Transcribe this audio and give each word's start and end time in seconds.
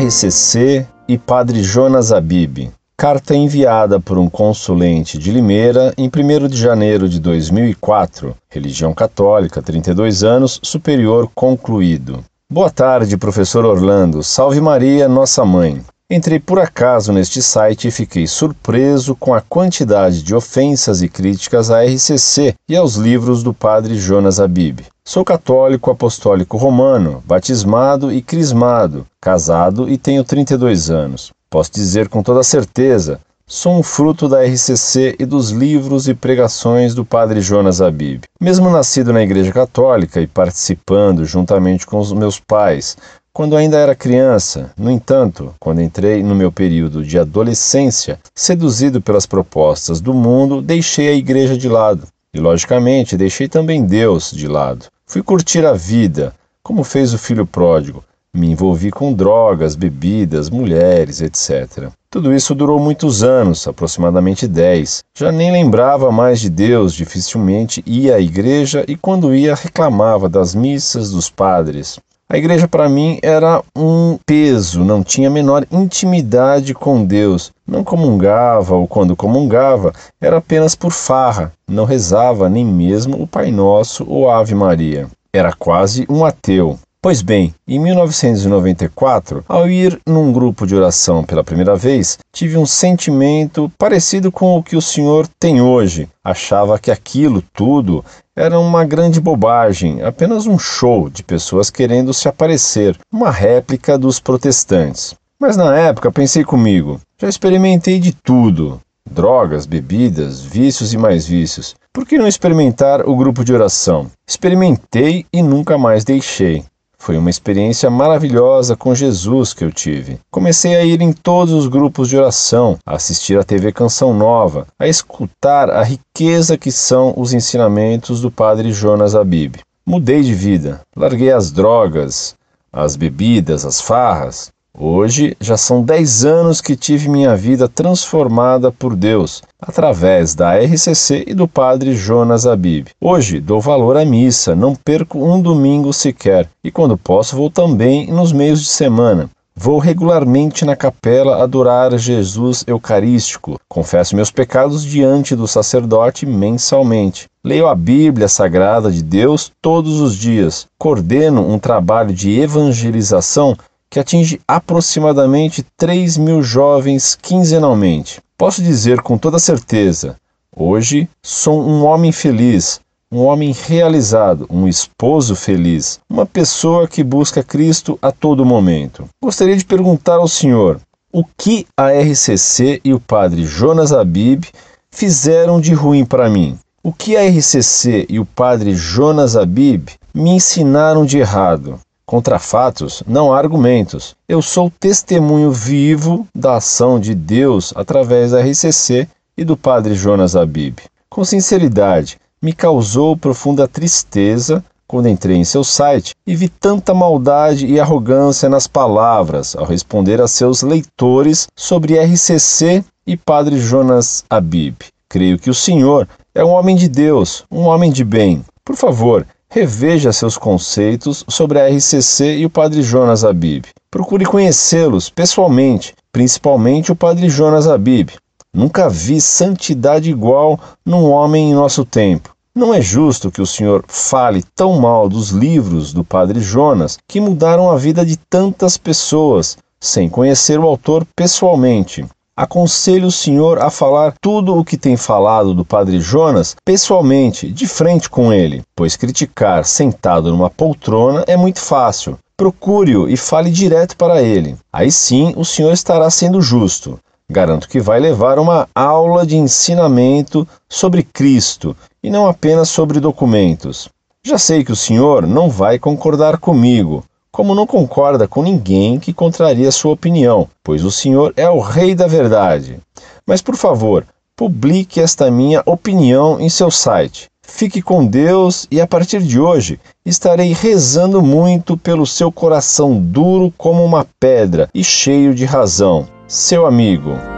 RCC 0.00 0.86
e 1.06 1.18
Padre 1.18 1.62
Jonas 1.62 2.10
Abib. 2.10 2.70
Carta 2.96 3.36
enviada 3.36 4.00
por 4.00 4.16
um 4.16 4.30
consulente 4.30 5.18
de 5.18 5.30
Limeira 5.30 5.92
em 5.98 6.08
1 6.08 6.48
de 6.48 6.56
janeiro 6.56 7.06
de 7.06 7.20
2004. 7.20 8.34
Religião 8.48 8.94
católica, 8.94 9.60
32 9.60 10.24
anos, 10.24 10.58
superior 10.62 11.30
concluído. 11.34 12.24
Boa 12.50 12.70
tarde, 12.70 13.18
professor 13.18 13.66
Orlando. 13.66 14.22
Salve 14.22 14.58
Maria, 14.58 15.06
nossa 15.06 15.44
mãe. 15.44 15.82
Entrei 16.12 16.40
por 16.40 16.58
acaso 16.58 17.12
neste 17.12 17.40
site 17.40 17.86
e 17.86 17.90
fiquei 17.92 18.26
surpreso 18.26 19.14
com 19.14 19.32
a 19.32 19.40
quantidade 19.40 20.24
de 20.24 20.34
ofensas 20.34 21.02
e 21.02 21.08
críticas 21.08 21.70
à 21.70 21.84
RCC 21.84 22.52
e 22.68 22.74
aos 22.74 22.96
livros 22.96 23.44
do 23.44 23.54
padre 23.54 23.94
Jonas 23.96 24.40
Abib. 24.40 24.80
Sou 25.04 25.24
católico 25.24 25.88
apostólico 25.88 26.56
romano, 26.56 27.22
batismado 27.24 28.12
e 28.12 28.20
crismado, 28.20 29.06
casado 29.20 29.88
e 29.88 29.96
tenho 29.96 30.24
32 30.24 30.90
anos. 30.90 31.30
Posso 31.48 31.70
dizer 31.70 32.08
com 32.08 32.24
toda 32.24 32.42
certeza, 32.42 33.20
sou 33.46 33.78
um 33.78 33.82
fruto 33.82 34.28
da 34.28 34.42
RCC 34.44 35.14
e 35.16 35.24
dos 35.24 35.50
livros 35.50 36.08
e 36.08 36.14
pregações 36.14 36.92
do 36.92 37.04
padre 37.04 37.40
Jonas 37.40 37.80
Abib. 37.80 38.24
Mesmo 38.40 38.68
nascido 38.68 39.12
na 39.12 39.22
Igreja 39.22 39.52
Católica 39.52 40.20
e 40.20 40.26
participando 40.26 41.24
juntamente 41.24 41.86
com 41.86 42.00
os 42.00 42.12
meus 42.12 42.40
pais 42.40 42.96
quando 43.32 43.56
ainda 43.56 43.78
era 43.78 43.94
criança, 43.94 44.72
no 44.76 44.90
entanto, 44.90 45.54
quando 45.60 45.80
entrei 45.80 46.22
no 46.22 46.34
meu 46.34 46.50
período 46.50 47.04
de 47.04 47.18
adolescência, 47.18 48.18
seduzido 48.34 49.00
pelas 49.00 49.24
propostas 49.24 50.00
do 50.00 50.12
mundo, 50.12 50.60
deixei 50.60 51.08
a 51.08 51.14
igreja 51.14 51.56
de 51.56 51.68
lado. 51.68 52.08
E, 52.34 52.40
logicamente, 52.40 53.16
deixei 53.16 53.48
também 53.48 53.84
Deus 53.84 54.30
de 54.30 54.48
lado. 54.48 54.86
Fui 55.06 55.22
curtir 55.22 55.64
a 55.64 55.72
vida, 55.72 56.34
como 56.62 56.84
fez 56.84 57.14
o 57.14 57.18
filho 57.18 57.46
pródigo. 57.46 58.04
Me 58.32 58.48
envolvi 58.48 58.92
com 58.92 59.12
drogas, 59.12 59.74
bebidas, 59.74 60.48
mulheres, 60.50 61.20
etc. 61.20 61.88
Tudo 62.08 62.32
isso 62.32 62.54
durou 62.54 62.78
muitos 62.78 63.22
anos, 63.24 63.66
aproximadamente 63.66 64.46
dez. 64.46 65.02
Já 65.16 65.32
nem 65.32 65.50
lembrava 65.50 66.12
mais 66.12 66.40
de 66.40 66.48
Deus, 66.48 66.94
dificilmente 66.94 67.82
ia 67.86 68.16
à 68.16 68.20
igreja 68.20 68.84
e, 68.86 68.96
quando 68.96 69.34
ia, 69.34 69.54
reclamava 69.54 70.28
das 70.28 70.54
missas 70.54 71.10
dos 71.10 71.28
padres. 71.28 71.98
A 72.32 72.38
igreja 72.38 72.68
para 72.68 72.88
mim 72.88 73.18
era 73.24 73.60
um 73.74 74.16
peso, 74.24 74.84
não 74.84 75.02
tinha 75.02 75.26
a 75.26 75.32
menor 75.32 75.66
intimidade 75.68 76.72
com 76.72 77.04
Deus. 77.04 77.50
Não 77.66 77.82
comungava 77.82 78.76
ou 78.76 78.86
quando 78.86 79.16
comungava 79.16 79.92
era 80.20 80.36
apenas 80.36 80.76
por 80.76 80.92
farra, 80.92 81.52
não 81.68 81.84
rezava 81.84 82.48
nem 82.48 82.64
mesmo 82.64 83.20
o 83.20 83.26
Pai 83.26 83.50
Nosso 83.50 84.08
ou 84.08 84.30
Ave 84.30 84.54
Maria. 84.54 85.08
Era 85.32 85.52
quase 85.52 86.06
um 86.08 86.24
ateu. 86.24 86.78
Pois 87.02 87.20
bem, 87.20 87.52
em 87.66 87.80
1994, 87.80 89.42
ao 89.48 89.68
ir 89.68 89.98
num 90.06 90.30
grupo 90.30 90.66
de 90.68 90.76
oração 90.76 91.24
pela 91.24 91.42
primeira 91.42 91.74
vez, 91.74 92.16
tive 92.30 92.56
um 92.56 92.66
sentimento 92.66 93.72
parecido 93.76 94.30
com 94.30 94.56
o 94.56 94.62
que 94.62 94.76
o 94.76 94.82
senhor 94.82 95.26
tem 95.40 95.60
hoje. 95.60 96.08
Achava 96.22 96.78
que 96.78 96.90
aquilo 96.92 97.42
tudo 97.54 98.04
era 98.40 98.58
uma 98.58 98.86
grande 98.86 99.20
bobagem, 99.20 100.02
apenas 100.02 100.46
um 100.46 100.58
show 100.58 101.10
de 101.10 101.22
pessoas 101.22 101.68
querendo 101.68 102.14
se 102.14 102.26
aparecer, 102.26 102.96
uma 103.12 103.30
réplica 103.30 103.98
dos 103.98 104.18
protestantes. 104.18 105.14
Mas 105.38 105.58
na 105.58 105.76
época 105.76 106.10
pensei 106.10 106.42
comigo: 106.42 106.98
já 107.20 107.28
experimentei 107.28 107.98
de 107.98 108.12
tudo, 108.12 108.80
drogas, 109.10 109.66
bebidas, 109.66 110.40
vícios 110.40 110.94
e 110.94 110.96
mais 110.96 111.26
vícios. 111.26 111.74
Por 111.92 112.06
que 112.06 112.16
não 112.16 112.26
experimentar 112.26 113.06
o 113.06 113.14
grupo 113.14 113.44
de 113.44 113.52
oração? 113.52 114.10
Experimentei 114.26 115.26
e 115.30 115.42
nunca 115.42 115.76
mais 115.76 116.02
deixei. 116.02 116.64
Foi 117.02 117.16
uma 117.16 117.30
experiência 117.30 117.88
maravilhosa 117.88 118.76
com 118.76 118.94
Jesus 118.94 119.54
que 119.54 119.64
eu 119.64 119.72
tive. 119.72 120.20
Comecei 120.30 120.76
a 120.76 120.84
ir 120.84 121.00
em 121.00 121.14
todos 121.14 121.54
os 121.54 121.66
grupos 121.66 122.10
de 122.10 122.18
oração, 122.18 122.78
a 122.84 122.96
assistir 122.96 123.38
à 123.38 123.42
TV 123.42 123.72
Canção 123.72 124.12
Nova, 124.12 124.66
a 124.78 124.86
escutar 124.86 125.70
a 125.70 125.82
riqueza 125.82 126.58
que 126.58 126.70
são 126.70 127.14
os 127.16 127.32
ensinamentos 127.32 128.20
do 128.20 128.30
Padre 128.30 128.70
Jonas 128.70 129.14
Abib. 129.14 129.56
Mudei 129.84 130.20
de 130.20 130.34
vida, 130.34 130.82
larguei 130.94 131.32
as 131.32 131.50
drogas, 131.50 132.34
as 132.70 132.96
bebidas, 132.96 133.64
as 133.64 133.80
farras, 133.80 134.52
Hoje 134.82 135.36
já 135.38 135.58
são 135.58 135.82
10 135.82 136.24
anos 136.24 136.62
que 136.62 136.74
tive 136.74 137.06
minha 137.06 137.36
vida 137.36 137.68
transformada 137.68 138.72
por 138.72 138.96
Deus 138.96 139.42
através 139.60 140.34
da 140.34 140.56
RCC 140.56 141.24
e 141.26 141.34
do 141.34 141.46
padre 141.46 141.94
Jonas 141.94 142.46
Abib. 142.46 142.86
Hoje 142.98 143.40
dou 143.40 143.60
valor 143.60 143.98
à 143.98 144.06
missa, 144.06 144.56
não 144.56 144.74
perco 144.74 145.22
um 145.22 145.38
domingo 145.38 145.92
sequer 145.92 146.48
e 146.64 146.70
quando 146.70 146.96
posso 146.96 147.36
vou 147.36 147.50
também 147.50 148.10
nos 148.10 148.32
meios 148.32 148.60
de 148.62 148.68
semana. 148.68 149.28
Vou 149.54 149.78
regularmente 149.78 150.64
na 150.64 150.74
capela 150.74 151.42
adorar 151.42 151.98
Jesus 151.98 152.64
Eucarístico. 152.66 153.60
Confesso 153.68 154.16
meus 154.16 154.30
pecados 154.30 154.82
diante 154.82 155.36
do 155.36 155.46
sacerdote 155.46 156.24
mensalmente. 156.24 157.26
Leio 157.44 157.68
a 157.68 157.74
Bíblia 157.74 158.28
Sagrada 158.28 158.90
de 158.90 159.02
Deus 159.02 159.52
todos 159.60 160.00
os 160.00 160.16
dias. 160.16 160.66
Coordeno 160.78 161.46
um 161.46 161.58
trabalho 161.58 162.14
de 162.14 162.40
evangelização 162.40 163.54
que 163.90 163.98
atinge 163.98 164.40
aproximadamente 164.46 165.66
3 165.76 166.16
mil 166.16 166.42
jovens 166.42 167.18
quinzenalmente. 167.20 168.20
Posso 168.38 168.62
dizer 168.62 169.02
com 169.02 169.18
toda 169.18 169.38
certeza: 169.38 170.16
hoje 170.56 171.08
sou 171.20 171.60
um 171.60 171.84
homem 171.84 172.12
feliz, 172.12 172.80
um 173.10 173.24
homem 173.24 173.52
realizado, 173.52 174.46
um 174.48 174.68
esposo 174.68 175.34
feliz, 175.34 175.98
uma 176.08 176.24
pessoa 176.24 176.86
que 176.86 177.02
busca 177.02 177.42
Cristo 177.42 177.98
a 178.00 178.12
todo 178.12 178.46
momento. 178.46 179.08
Gostaria 179.20 179.56
de 179.56 179.64
perguntar 179.64 180.14
ao 180.14 180.28
senhor: 180.28 180.80
o 181.12 181.24
que 181.24 181.66
a 181.76 181.90
RCC 181.90 182.80
e 182.84 182.94
o 182.94 183.00
padre 183.00 183.44
Jonas 183.44 183.92
Abib 183.92 184.44
fizeram 184.92 185.60
de 185.60 185.74
ruim 185.74 186.04
para 186.04 186.30
mim? 186.30 186.56
O 186.84 186.92
que 186.92 187.16
a 187.16 187.28
RCC 187.28 188.06
e 188.08 188.20
o 188.20 188.24
padre 188.24 188.74
Jonas 188.74 189.36
Abib 189.36 189.88
me 190.14 190.30
ensinaram 190.30 191.04
de 191.04 191.18
errado? 191.18 191.80
Contra 192.10 192.40
fatos 192.40 193.04
não 193.06 193.32
há 193.32 193.38
argumentos. 193.38 194.16
Eu 194.28 194.42
sou 194.42 194.68
testemunho 194.80 195.52
vivo 195.52 196.26
da 196.34 196.56
ação 196.56 196.98
de 196.98 197.14
Deus 197.14 197.72
através 197.76 198.32
da 198.32 198.40
RCC 198.40 199.06
e 199.36 199.44
do 199.44 199.56
padre 199.56 199.94
Jonas 199.94 200.34
Abib. 200.34 200.80
Com 201.08 201.24
sinceridade, 201.24 202.18
me 202.42 202.52
causou 202.52 203.16
profunda 203.16 203.68
tristeza 203.68 204.60
quando 204.88 205.08
entrei 205.08 205.36
em 205.36 205.44
seu 205.44 205.62
site 205.62 206.12
e 206.26 206.34
vi 206.34 206.48
tanta 206.48 206.92
maldade 206.92 207.68
e 207.68 207.78
arrogância 207.78 208.48
nas 208.48 208.66
palavras 208.66 209.54
ao 209.54 209.64
responder 209.64 210.20
a 210.20 210.26
seus 210.26 210.62
leitores 210.62 211.46
sobre 211.54 211.96
RCC 211.96 212.84
e 213.06 213.16
Padre 213.16 213.56
Jonas 213.60 214.24
Abib. 214.28 214.78
Creio 215.08 215.38
que 215.38 215.48
o 215.48 215.54
senhor 215.54 216.08
é 216.34 216.44
um 216.44 216.50
homem 216.50 216.74
de 216.74 216.88
Deus, 216.88 217.44
um 217.48 217.66
homem 217.66 217.92
de 217.92 218.02
bem. 218.02 218.44
Por 218.64 218.74
favor, 218.74 219.24
reveja 219.50 220.12
seus 220.12 220.38
conceitos 220.38 221.24
sobre 221.28 221.58
a 221.58 221.68
RCC 221.68 222.36
e 222.36 222.46
o 222.46 222.50
Padre 222.50 222.82
Jonas 222.82 223.24
Abib. 223.24 223.64
Procure 223.90 224.24
conhecê-los 224.24 225.10
pessoalmente, 225.10 225.92
principalmente 226.12 226.92
o 226.92 226.96
Padre 226.96 227.28
Jonas 227.28 227.66
Abib. 227.66 228.10
Nunca 228.54 228.88
vi 228.88 229.20
santidade 229.20 230.08
igual 230.08 230.58
num 230.86 231.10
homem 231.10 231.50
em 231.50 231.54
nosso 231.54 231.84
tempo. 231.84 232.32
Não 232.54 232.72
é 232.72 232.80
justo 232.80 233.30
que 233.30 233.42
o 233.42 233.46
senhor 233.46 233.84
fale 233.88 234.44
tão 234.54 234.78
mal 234.78 235.08
dos 235.08 235.30
livros 235.30 235.92
do 235.92 236.04
Padre 236.04 236.40
Jonas, 236.40 236.98
que 237.08 237.20
mudaram 237.20 237.70
a 237.70 237.76
vida 237.76 238.06
de 238.06 238.16
tantas 238.16 238.76
pessoas, 238.76 239.58
sem 239.80 240.08
conhecer 240.08 240.60
o 240.60 240.66
autor 240.66 241.04
pessoalmente. 241.16 242.04
Aconselho 242.40 243.08
o 243.08 243.12
senhor 243.12 243.58
a 243.58 243.68
falar 243.68 244.14
tudo 244.18 244.56
o 244.56 244.64
que 244.64 244.78
tem 244.78 244.96
falado 244.96 245.52
do 245.52 245.62
padre 245.62 246.00
Jonas 246.00 246.56
pessoalmente, 246.64 247.52
de 247.52 247.68
frente 247.68 248.08
com 248.08 248.32
ele, 248.32 248.62
pois 248.74 248.96
criticar 248.96 249.62
sentado 249.66 250.30
numa 250.30 250.48
poltrona 250.48 251.22
é 251.26 251.36
muito 251.36 251.60
fácil. 251.60 252.16
Procure-o 252.38 253.06
e 253.10 253.14
fale 253.14 253.50
direto 253.50 253.94
para 253.94 254.22
ele. 254.22 254.56
Aí 254.72 254.90
sim 254.90 255.34
o 255.36 255.44
senhor 255.44 255.70
estará 255.70 256.08
sendo 256.08 256.40
justo. 256.40 256.98
Garanto 257.28 257.68
que 257.68 257.78
vai 257.78 258.00
levar 258.00 258.38
uma 258.38 258.66
aula 258.74 259.26
de 259.26 259.36
ensinamento 259.36 260.48
sobre 260.66 261.02
Cristo 261.02 261.76
e 262.02 262.08
não 262.08 262.26
apenas 262.26 262.70
sobre 262.70 263.00
documentos. 263.00 263.90
Já 264.24 264.38
sei 264.38 264.64
que 264.64 264.72
o 264.72 264.76
senhor 264.76 265.26
não 265.26 265.50
vai 265.50 265.78
concordar 265.78 266.38
comigo, 266.38 267.04
como 267.32 267.54
não 267.54 267.66
concorda 267.66 268.26
com 268.26 268.42
ninguém 268.42 268.98
que 268.98 269.12
contraria 269.12 269.70
sua 269.70 269.92
opinião, 269.92 270.48
pois 270.62 270.84
o 270.84 270.90
senhor 270.90 271.32
é 271.36 271.48
o 271.48 271.60
rei 271.60 271.94
da 271.94 272.06
verdade. 272.06 272.78
Mas, 273.26 273.40
por 273.40 273.56
favor, 273.56 274.04
publique 274.36 275.00
esta 275.00 275.30
minha 275.30 275.62
opinião 275.66 276.40
em 276.40 276.48
seu 276.48 276.70
site. 276.70 277.28
Fique 277.42 277.82
com 277.82 278.06
Deus 278.06 278.66
e 278.70 278.80
a 278.80 278.86
partir 278.86 279.22
de 279.22 279.38
hoje 279.38 279.78
estarei 280.06 280.52
rezando 280.52 281.20
muito 281.20 281.76
pelo 281.76 282.06
seu 282.06 282.30
coração 282.30 282.98
duro 282.98 283.52
como 283.58 283.84
uma 283.84 284.06
pedra 284.18 284.68
e 284.72 284.82
cheio 284.82 285.34
de 285.34 285.44
razão. 285.44 286.08
Seu 286.26 286.64
amigo. 286.64 287.29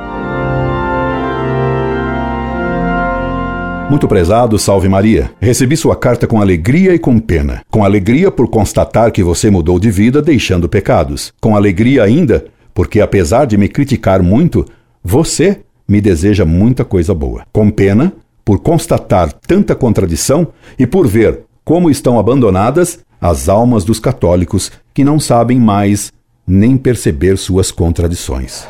Muito 3.90 4.08
prezado, 4.08 4.58
salve 4.58 4.88
Maria. 4.88 5.30
Recebi 5.40 5.76
sua 5.76 5.94
carta 5.94 6.26
com 6.26 6.40
alegria 6.40 6.94
e 6.94 6.98
com 6.98 7.18
pena. 7.18 7.62
Com 7.70 7.84
alegria 7.84 8.30
por 8.30 8.48
constatar 8.48 9.12
que 9.12 9.22
você 9.22 9.50
mudou 9.50 9.78
de 9.78 9.90
vida 9.90 10.22
deixando 10.22 10.68
pecados. 10.68 11.32
Com 11.40 11.54
alegria 11.54 12.02
ainda 12.02 12.46
porque 12.74 13.00
apesar 13.00 13.46
de 13.46 13.56
me 13.56 13.68
criticar 13.68 14.22
muito, 14.22 14.66
você 15.02 15.60
me 15.86 16.00
deseja 16.00 16.44
muita 16.44 16.84
coisa 16.84 17.14
boa. 17.14 17.44
Com 17.52 17.70
pena, 17.70 18.12
por 18.44 18.60
constatar 18.60 19.32
tanta 19.32 19.74
contradição 19.74 20.48
e 20.78 20.86
por 20.86 21.06
ver 21.06 21.40
como 21.64 21.90
estão 21.90 22.18
abandonadas 22.18 23.00
as 23.20 23.48
almas 23.48 23.84
dos 23.84 24.00
católicos 24.00 24.72
que 24.92 25.04
não 25.04 25.20
sabem 25.20 25.60
mais 25.60 26.12
nem 26.46 26.76
perceber 26.76 27.36
suas 27.36 27.70
contradições. 27.70 28.66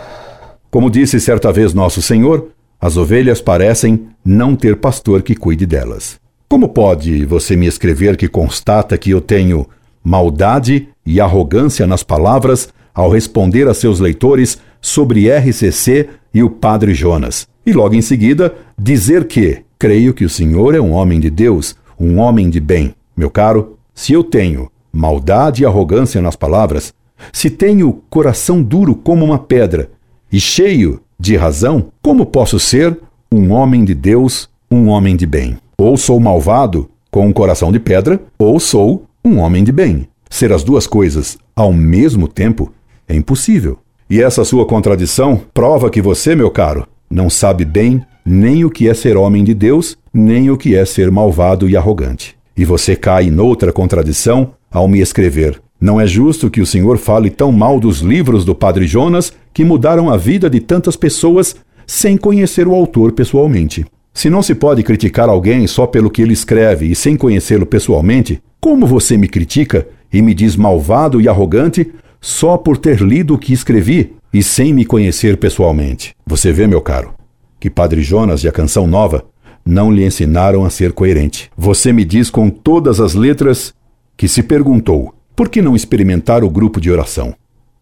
Como 0.70 0.91
disse 0.91 1.19
certa 1.20 1.53
vez 1.53 1.73
Nosso 1.73 2.03
Senhor, 2.03 2.49
as 2.82 2.96
ovelhas 2.96 3.40
parecem 3.40 4.08
não 4.25 4.56
ter 4.56 4.75
pastor 4.75 5.23
que 5.23 5.37
cuide 5.37 5.64
delas. 5.64 6.19
Como 6.49 6.69
pode 6.69 7.25
você 7.25 7.55
me 7.55 7.69
escrever 7.69 8.17
que 8.17 8.26
constata 8.26 8.99
que 8.99 9.11
eu 9.11 9.20
tenho 9.20 9.69
maldade 10.02 10.88
e 11.06 11.20
arrogância 11.20 11.87
nas 11.87 12.02
palavras 12.02 12.70
ao 12.93 13.08
responder 13.08 13.69
a 13.69 13.73
seus 13.73 14.00
leitores 14.00 14.58
sobre 14.81 15.31
RCC 15.31 16.08
e 16.34 16.43
o 16.43 16.50
Padre 16.50 16.93
Jonas? 16.93 17.46
E 17.64 17.73
logo 17.73 17.94
em 17.94 18.02
seguida 18.02 18.52
dizer 18.76 19.29
que 19.29 19.62
creio 19.79 20.12
que 20.12 20.25
o 20.25 20.29
Senhor 20.29 20.75
é 20.75 20.81
um 20.81 20.90
homem 20.90 21.20
de 21.20 21.31
Deus, 21.31 21.76
um 21.99 22.19
homem 22.19 22.50
de 22.50 22.58
bem. 22.58 22.96
Meu 23.17 23.31
caro, 23.31 23.79
se 23.94 24.12
eu 24.12 24.25
tenho 24.25 24.69
maldade 24.93 25.62
e 25.62 25.67
arrogância 25.67 26.20
nas 26.20 26.34
palavras, 26.34 26.93
se 27.32 27.49
tenho 27.49 28.02
coração 28.11 28.61
duro 28.61 28.96
como 28.96 29.25
uma 29.25 29.38
pedra 29.38 29.88
e 30.32 30.40
cheio 30.40 31.00
de 31.23 31.37
razão, 31.37 31.93
como 32.03 32.27
posso 32.27 32.59
ser 32.59 32.99
um 33.31 33.53
homem 33.53 33.85
de 33.85 33.95
Deus, 33.95 34.51
um 34.69 34.89
homem 34.89 35.15
de 35.15 35.25
bem? 35.25 35.57
Ou 35.79 35.97
sou 35.97 36.19
malvado, 36.19 36.91
com 37.13 37.25
um 37.25 37.33
coração 37.33 37.71
de 37.71 37.79
pedra, 37.79 38.21
ou 38.37 38.59
sou 38.59 39.05
um 39.25 39.39
homem 39.39 39.63
de 39.63 39.71
bem. 39.71 40.09
Ser 40.29 40.53
as 40.53 40.65
duas 40.65 40.85
coisas 40.85 41.39
ao 41.55 41.73
mesmo 41.73 42.27
tempo 42.27 42.73
é 43.07 43.15
impossível. 43.15 43.79
E 44.11 44.21
essa 44.21 44.45
sua 44.45 44.67
contradição 44.67 45.41
prova 45.55 45.91
que 45.91 46.03
você, 46.03 46.35
meu 46.35 46.51
caro, 46.51 46.89
não 47.09 47.31
sabe 47.31 47.65
bem 47.65 48.05
nem 48.27 48.65
o 48.65 48.71
que 48.71 48.89
é 48.89 48.95
ser 48.95 49.17
homem 49.17 49.45
de 49.45 49.55
Deus, 49.55 49.97
nem 50.13 50.51
o 50.51 50.57
que 50.57 50.75
é 50.75 50.85
ser 50.85 51.09
malvado 51.09 51.69
e 51.69 51.77
arrogante. 51.77 52.35
E 52.57 52.65
você 52.65 52.97
cai 52.97 53.31
noutra 53.31 53.73
contradição 53.73 54.55
ao 54.73 54.89
me 54.89 54.99
escrever: 54.99 55.63
Não 55.82 56.00
é 56.00 56.06
justo 56.06 56.49
que 56.49 56.61
o 56.61 56.67
Senhor 56.67 56.96
fale 56.96 57.29
tão 57.29 57.50
mal 57.50 57.81
dos 57.81 58.02
livros 58.02 58.44
do 58.44 58.55
Padre 58.55 58.87
Jonas 58.87 59.32
que 59.52 59.64
mudaram 59.64 60.08
a 60.08 60.17
vida 60.17 60.49
de 60.49 60.61
tantas 60.61 60.94
pessoas 60.94 61.56
sem 61.84 62.17
conhecer 62.17 62.69
o 62.69 62.73
autor 62.73 63.11
pessoalmente. 63.11 63.84
Se 64.14 64.31
não 64.31 64.44
se 64.44 64.55
pode 64.55 64.84
criticar 64.84 65.29
alguém 65.29 65.67
só 65.67 65.84
pelo 65.84 66.08
que 66.08 66.23
ele 66.23 66.34
escreve 66.34 66.87
e 66.87 66.94
sem 66.94 67.17
conhecê-lo 67.17 67.67
pessoalmente, 67.67 68.40
como 68.61 68.87
você 68.87 69.17
me 69.17 69.26
critica 69.26 69.84
e 70.12 70.23
me 70.23 70.34
diz 70.34 70.55
malvado 70.55 71.20
e 71.20 71.29
arrogante 71.29 71.93
só 72.20 72.56
por 72.56 72.79
ter 72.79 73.00
lido 73.00 73.34
o 73.34 73.38
que 73.38 73.52
escrevi 73.52 74.12
e 74.32 74.40
sem 74.40 74.73
me 74.73 74.84
conhecer 74.84 75.37
pessoalmente? 75.37 76.14
Você 76.25 76.52
vê, 76.52 76.64
meu 76.64 76.81
caro, 76.81 77.12
que 77.58 77.69
Padre 77.69 78.02
Jonas 78.02 78.44
e 78.44 78.49
a 78.49 78.52
Canção 78.52 78.87
Nova 78.87 79.25
não 79.67 79.90
lhe 79.90 80.06
ensinaram 80.06 80.64
a 80.64 80.70
ser 80.70 80.93
coerente. 80.93 81.50
Você 81.56 81.93
me 81.93 82.05
diz 82.05 82.31
com 82.31 82.49
todas 82.49 83.00
as 83.00 83.14
letras 83.14 83.75
que 84.17 84.29
se 84.29 84.44
perguntou: 84.44 85.12
por 85.34 85.49
que 85.49 85.62
não 85.62 85.75
experimentar 85.75 86.44
o 86.44 86.50
grupo 86.50 86.81
de 86.81 86.90
oração? 86.90 87.34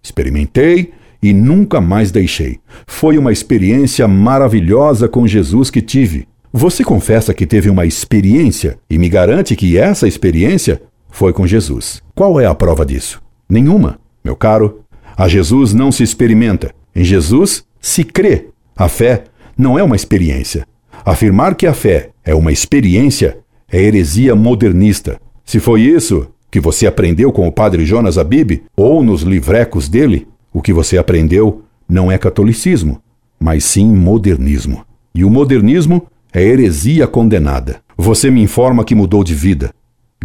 Experimentei 0.03 0.93
e 1.23 1.33
nunca 1.33 1.81
mais 1.81 2.11
deixei. 2.11 2.59
Foi 2.87 3.19
uma 3.19 3.33
experiência 3.33 4.09
maravilhosa 4.09 5.09
com 5.09 5.27
Jesus 5.27 5.71
que 5.71 5.83
tive. 5.83 6.27
Você 6.53 6.83
confessa 6.83 7.35
que 7.35 7.47
teve 7.47 7.69
uma 7.69 7.87
experiência 7.87 8.79
e 8.89 8.99
me 8.99 9.09
garante 9.09 9.55
que 9.55 9.77
essa 9.77 10.09
experiência 10.09 10.83
foi 11.11 11.33
com 11.33 11.47
Jesus. 11.47 12.03
Qual 12.15 12.41
é 12.41 12.47
a 12.47 12.55
prova 12.55 12.85
disso? 12.85 13.23
Nenhuma, 13.49 13.99
meu 14.25 14.35
caro. 14.35 14.81
A 15.17 15.29
Jesus 15.29 15.75
não 15.75 15.93
se 15.93 16.03
experimenta. 16.03 16.73
Em 16.95 17.05
Jesus 17.05 17.65
se 17.81 18.05
crê. 18.05 18.47
A 18.77 18.89
fé 18.89 19.25
não 19.57 19.79
é 19.79 19.83
uma 19.83 19.97
experiência. 19.97 20.67
Afirmar 21.05 21.55
que 21.55 21.67
a 21.67 21.75
fé 21.75 22.11
é 22.25 22.35
uma 22.35 22.53
experiência 22.53 23.39
é 23.71 23.81
heresia 23.81 24.35
modernista. 24.35 25.21
Se 25.45 25.61
foi 25.61 25.83
isso 25.83 26.29
que 26.51 26.61
você 26.61 26.87
aprendeu 26.87 27.33
com 27.33 27.47
o 27.47 27.53
padre 27.53 27.85
Jonas 27.87 28.19
Abib 28.19 28.63
ou 28.77 29.03
nos 29.03 29.23
livrecos 29.23 29.89
dele, 29.89 30.27
o 30.53 30.61
que 30.61 30.73
você 30.73 30.99
aprendeu 30.99 31.63
não 31.89 32.11
é 32.11 32.19
catolicismo, 32.19 33.01
mas 33.39 33.65
sim 33.65 33.87
modernismo. 33.87 34.85
E 35.15 35.25
o 35.25 35.31
modernismo 35.31 36.07
é 36.33 36.43
heresia 36.43 37.07
condenada. 37.07 37.81
Você 37.97 38.31
me 38.31 38.43
informa 38.43 38.85
que 38.85 38.95
mudou 38.95 39.23
de 39.23 39.35
vida. 39.35 39.71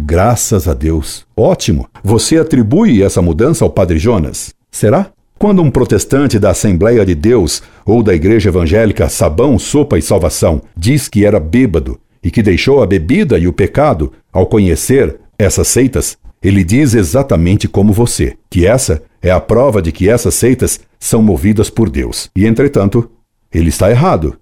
Graças 0.00 0.68
a 0.68 0.74
Deus. 0.74 1.26
Ótimo. 1.36 1.88
Você 2.02 2.38
atribui 2.38 3.02
essa 3.02 3.22
mudança 3.22 3.64
ao 3.64 3.70
Padre 3.70 3.98
Jonas? 3.98 4.54
Será? 4.70 5.10
Quando 5.38 5.62
um 5.62 5.70
protestante 5.70 6.38
da 6.38 6.50
Assembleia 6.50 7.04
de 7.04 7.14
Deus 7.14 7.62
ou 7.84 8.02
da 8.02 8.14
Igreja 8.14 8.48
Evangélica 8.48 9.08
Sabão, 9.08 9.58
Sopa 9.58 9.98
e 9.98 10.02
Salvação 10.02 10.62
diz 10.76 11.08
que 11.08 11.24
era 11.24 11.38
bêbado 11.38 12.00
e 12.22 12.30
que 12.30 12.42
deixou 12.42 12.82
a 12.82 12.86
bebida 12.86 13.38
e 13.38 13.46
o 13.46 13.52
pecado 13.52 14.12
ao 14.32 14.46
conhecer 14.46 15.18
essas 15.38 15.68
seitas, 15.68 16.16
ele 16.42 16.62
diz 16.62 16.94
exatamente 16.94 17.66
como 17.66 17.92
você, 17.92 18.36
que 18.50 18.66
essa 18.66 19.02
é 19.22 19.30
a 19.30 19.40
prova 19.40 19.82
de 19.82 19.90
que 19.92 20.08
essas 20.08 20.34
seitas 20.34 20.80
são 20.98 21.22
movidas 21.22 21.70
por 21.70 21.90
Deus. 21.90 22.30
E, 22.36 22.46
entretanto, 22.46 23.10
ele 23.52 23.68
está 23.68 23.90
errado, 23.90 24.38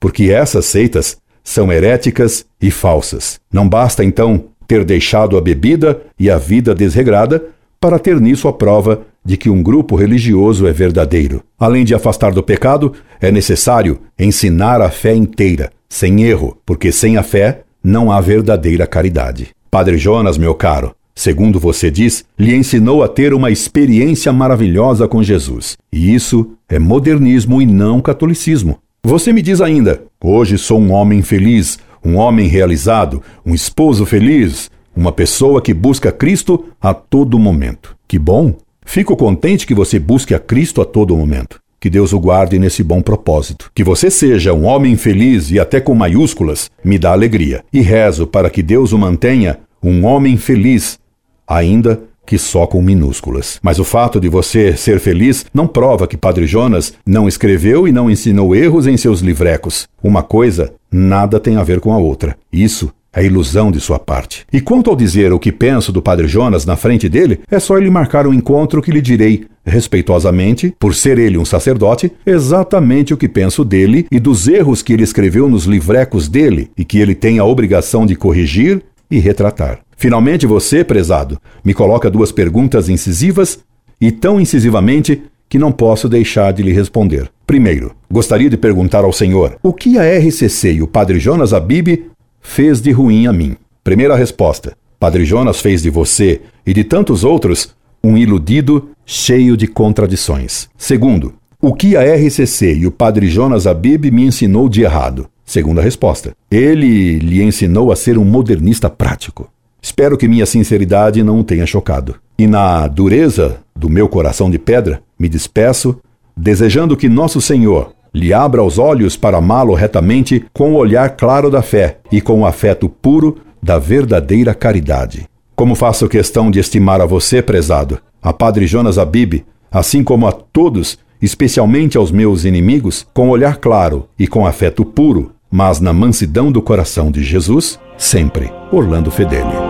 porque 0.00 0.30
essas 0.30 0.64
seitas 0.66 1.16
são 1.42 1.72
heréticas 1.72 2.46
e 2.60 2.70
falsas. 2.70 3.38
Não 3.52 3.68
basta, 3.68 4.04
então, 4.04 4.46
ter 4.66 4.84
deixado 4.84 5.36
a 5.36 5.40
bebida 5.40 6.00
e 6.18 6.30
a 6.30 6.38
vida 6.38 6.74
desregrada 6.74 7.44
para 7.80 7.98
ter 7.98 8.18
nisso 8.20 8.48
a 8.48 8.52
prova 8.52 9.02
de 9.24 9.36
que 9.36 9.50
um 9.50 9.62
grupo 9.62 9.94
religioso 9.94 10.66
é 10.66 10.72
verdadeiro. 10.72 11.42
Além 11.58 11.84
de 11.84 11.94
afastar 11.94 12.32
do 12.32 12.42
pecado, 12.42 12.94
é 13.20 13.30
necessário 13.30 14.00
ensinar 14.18 14.80
a 14.80 14.90
fé 14.90 15.14
inteira, 15.14 15.70
sem 15.88 16.22
erro, 16.24 16.58
porque 16.64 16.90
sem 16.90 17.16
a 17.16 17.22
fé 17.22 17.62
não 17.82 18.10
há 18.10 18.20
verdadeira 18.20 18.86
caridade. 18.86 19.50
Padre 19.74 19.98
Jonas, 19.98 20.38
meu 20.38 20.54
caro, 20.54 20.94
segundo 21.16 21.58
você 21.58 21.90
diz, 21.90 22.24
lhe 22.38 22.54
ensinou 22.54 23.02
a 23.02 23.08
ter 23.08 23.34
uma 23.34 23.50
experiência 23.50 24.32
maravilhosa 24.32 25.08
com 25.08 25.20
Jesus. 25.20 25.76
E 25.92 26.14
isso 26.14 26.52
é 26.68 26.78
modernismo 26.78 27.60
e 27.60 27.66
não 27.66 28.00
catolicismo. 28.00 28.78
Você 29.02 29.32
me 29.32 29.42
diz 29.42 29.60
ainda: 29.60 30.00
hoje 30.22 30.58
sou 30.58 30.78
um 30.80 30.92
homem 30.92 31.22
feliz, 31.22 31.76
um 32.04 32.14
homem 32.14 32.46
realizado, 32.46 33.20
um 33.44 33.52
esposo 33.52 34.06
feliz, 34.06 34.70
uma 34.94 35.10
pessoa 35.10 35.60
que 35.60 35.74
busca 35.74 36.12
Cristo 36.12 36.66
a 36.80 36.94
todo 36.94 37.36
momento. 37.36 37.96
Que 38.06 38.16
bom! 38.16 38.54
Fico 38.86 39.16
contente 39.16 39.66
que 39.66 39.74
você 39.74 39.98
busque 39.98 40.36
a 40.36 40.38
Cristo 40.38 40.82
a 40.82 40.84
todo 40.84 41.16
momento. 41.16 41.58
Que 41.80 41.90
Deus 41.90 42.14
o 42.14 42.18
guarde 42.18 42.58
nesse 42.58 42.82
bom 42.82 43.02
propósito. 43.02 43.70
Que 43.74 43.84
você 43.84 44.08
seja 44.08 44.54
um 44.54 44.64
homem 44.64 44.96
feliz 44.96 45.50
e 45.50 45.60
até 45.60 45.80
com 45.80 45.94
maiúsculas 45.94 46.70
me 46.82 46.98
dá 46.98 47.12
alegria. 47.12 47.62
E 47.70 47.82
rezo 47.82 48.26
para 48.26 48.48
que 48.48 48.62
Deus 48.62 48.92
o 48.92 48.98
mantenha 48.98 49.58
um 49.84 50.04
homem 50.06 50.36
feliz, 50.38 50.98
ainda 51.46 52.02
que 52.26 52.38
só 52.38 52.66
com 52.66 52.80
minúsculas. 52.80 53.58
Mas 53.62 53.78
o 53.78 53.84
fato 53.84 54.18
de 54.18 54.30
você 54.30 54.74
ser 54.76 54.98
feliz 54.98 55.44
não 55.52 55.66
prova 55.66 56.06
que 56.06 56.16
Padre 56.16 56.46
Jonas 56.46 56.94
não 57.06 57.28
escreveu 57.28 57.86
e 57.86 57.92
não 57.92 58.10
ensinou 58.10 58.56
erros 58.56 58.86
em 58.86 58.96
seus 58.96 59.20
livrecos. 59.20 59.86
Uma 60.02 60.22
coisa 60.22 60.72
nada 60.90 61.38
tem 61.38 61.56
a 61.56 61.62
ver 61.62 61.80
com 61.80 61.92
a 61.92 61.98
outra. 61.98 62.34
Isso 62.50 62.90
é 63.12 63.24
ilusão 63.24 63.70
de 63.70 63.78
sua 63.78 63.98
parte. 63.98 64.44
E 64.52 64.60
quanto 64.60 64.90
ao 64.90 64.96
dizer 64.96 65.32
o 65.32 65.38
que 65.38 65.52
penso 65.52 65.92
do 65.92 66.02
Padre 66.02 66.26
Jonas 66.26 66.64
na 66.64 66.76
frente 66.76 67.08
dele, 67.08 67.40
é 67.50 67.60
só 67.60 67.78
ele 67.78 67.90
marcar 67.90 68.26
um 68.26 68.34
encontro 68.34 68.82
que 68.82 68.90
lhe 68.90 69.00
direi, 69.00 69.44
respeitosamente, 69.64 70.74
por 70.80 70.94
ser 70.94 71.18
ele 71.18 71.38
um 71.38 71.44
sacerdote, 71.44 72.10
exatamente 72.26 73.14
o 73.14 73.16
que 73.16 73.28
penso 73.28 73.64
dele 73.64 74.06
e 74.10 74.18
dos 74.18 74.48
erros 74.48 74.82
que 74.82 74.92
ele 74.92 75.04
escreveu 75.04 75.48
nos 75.48 75.64
livrecos 75.64 76.26
dele 76.26 76.70
e 76.76 76.84
que 76.84 76.98
ele 76.98 77.14
tem 77.14 77.38
a 77.38 77.44
obrigação 77.44 78.04
de 78.04 78.16
corrigir 78.16 78.82
e 79.10 79.18
retratar. 79.18 79.80
Finalmente, 79.96 80.46
você, 80.46 80.84
prezado, 80.84 81.40
me 81.64 81.72
coloca 81.72 82.10
duas 82.10 82.32
perguntas 82.32 82.88
incisivas 82.88 83.58
e 84.00 84.10
tão 84.10 84.40
incisivamente 84.40 85.22
que 85.48 85.58
não 85.58 85.70
posso 85.70 86.08
deixar 86.08 86.52
de 86.52 86.62
lhe 86.62 86.72
responder. 86.72 87.30
Primeiro, 87.46 87.94
gostaria 88.10 88.50
de 88.50 88.56
perguntar 88.56 89.04
ao 89.04 89.12
senhor 89.12 89.56
o 89.62 89.72
que 89.72 89.98
a 89.98 90.02
RCC 90.02 90.74
e 90.74 90.82
o 90.82 90.86
Padre 90.86 91.18
Jonas 91.18 91.52
Abib 91.52 92.06
fez 92.40 92.80
de 92.80 92.90
ruim 92.90 93.26
a 93.26 93.32
mim? 93.32 93.56
Primeira 93.82 94.16
resposta: 94.16 94.76
Padre 94.98 95.24
Jonas 95.24 95.60
fez 95.60 95.82
de 95.82 95.90
você 95.90 96.40
e 96.66 96.72
de 96.72 96.82
tantos 96.82 97.22
outros 97.24 97.74
um 98.02 98.16
iludido 98.18 98.90
cheio 99.06 99.56
de 99.56 99.66
contradições. 99.66 100.68
Segundo, 100.76 101.34
o 101.66 101.72
que 101.72 101.96
a 101.96 102.02
RCC 102.02 102.74
e 102.74 102.86
o 102.86 102.90
Padre 102.90 103.26
Jonas 103.26 103.66
Abib 103.66 104.10
me 104.10 104.26
ensinou 104.26 104.68
de 104.68 104.82
errado? 104.82 105.26
Segunda 105.46 105.80
resposta: 105.80 106.32
ele 106.50 107.18
lhe 107.18 107.42
ensinou 107.42 107.90
a 107.90 107.96
ser 107.96 108.18
um 108.18 108.24
modernista 108.24 108.90
prático. 108.90 109.48
Espero 109.80 110.18
que 110.18 110.28
minha 110.28 110.44
sinceridade 110.44 111.22
não 111.22 111.40
o 111.40 111.44
tenha 111.44 111.66
chocado. 111.66 112.16
E 112.38 112.46
na 112.46 112.86
dureza 112.86 113.58
do 113.74 113.88
meu 113.88 114.08
coração 114.08 114.50
de 114.50 114.58
pedra, 114.58 115.02
me 115.18 115.26
despeço, 115.26 115.98
desejando 116.36 116.96
que 116.96 117.08
Nosso 117.08 117.40
Senhor 117.40 117.92
lhe 118.12 118.32
abra 118.32 118.62
os 118.62 118.78
olhos 118.78 119.16
para 119.16 119.38
amá-lo 119.38 119.72
retamente 119.72 120.44
com 120.52 120.72
o 120.72 120.76
olhar 120.76 121.16
claro 121.16 121.50
da 121.50 121.62
fé 121.62 121.98
e 122.12 122.20
com 122.20 122.40
o 122.40 122.46
afeto 122.46 122.88
puro 122.90 123.38
da 123.62 123.78
verdadeira 123.78 124.54
caridade. 124.54 125.26
Como 125.56 125.74
faço 125.74 126.08
questão 126.08 126.50
de 126.50 126.58
estimar 126.58 127.00
a 127.00 127.06
você, 127.06 127.40
prezado, 127.40 127.98
a 128.22 128.32
Padre 128.32 128.66
Jonas 128.66 128.98
Abib, 128.98 129.44
assim 129.70 130.04
como 130.04 130.26
a 130.26 130.32
todos, 130.32 130.98
especialmente 131.20 131.96
aos 131.96 132.10
meus 132.10 132.44
inimigos, 132.44 133.06
com 133.14 133.28
olhar 133.28 133.56
claro 133.56 134.08
e 134.18 134.26
com 134.26 134.46
afeto 134.46 134.84
puro, 134.84 135.32
mas 135.50 135.80
na 135.80 135.92
mansidão 135.92 136.50
do 136.50 136.60
coração 136.60 137.10
de 137.10 137.22
Jesus, 137.22 137.78
sempre. 137.96 138.52
Orlando 138.72 139.10
Fedeli. 139.10 139.63